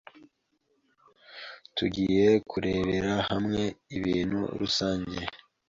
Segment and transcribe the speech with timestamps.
[1.75, 3.63] Tugiye kurebera hamwe
[3.97, 5.19] ibintu rusange